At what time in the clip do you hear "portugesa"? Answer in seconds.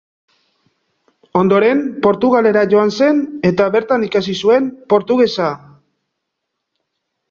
4.97-5.57